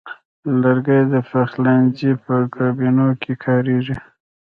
[0.61, 3.95] لرګی د پخلنځي په کابینو کې کاریږي.